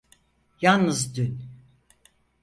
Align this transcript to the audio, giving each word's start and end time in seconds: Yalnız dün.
Yalnız 0.61 1.15
dün. 1.17 1.41